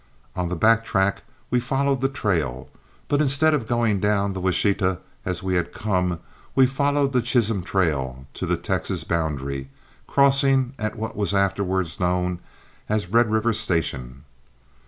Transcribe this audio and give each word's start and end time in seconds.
On 0.35 0.49
the 0.49 0.55
back 0.55 0.83
track 0.83 1.21
we 1.51 1.59
followed 1.59 2.01
the 2.01 2.09
trail, 2.09 2.69
but 3.07 3.21
instead 3.21 3.53
of 3.53 3.67
going 3.67 3.99
down 3.99 4.33
the 4.33 4.41
Washita 4.41 4.97
as 5.25 5.43
we 5.43 5.53
had 5.53 5.71
come, 5.71 6.19
we 6.55 6.65
followed 6.65 7.13
the 7.13 7.21
Chisholm 7.21 7.61
trail 7.61 8.25
to 8.33 8.47
the 8.47 8.57
Texas 8.57 9.03
boundary, 9.03 9.69
crossing 10.07 10.73
at 10.79 10.95
what 10.95 11.15
was 11.15 11.35
afterward 11.35 11.87
known 11.99 12.39
as 12.89 13.09
Red 13.11 13.29
River 13.29 13.53
Station. 13.53 14.23